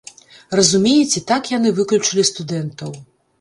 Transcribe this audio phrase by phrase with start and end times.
[0.59, 2.91] Разумееце, так яны выключылі студэнтаў.